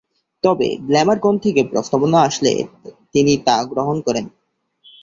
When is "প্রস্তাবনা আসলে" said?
1.63-2.51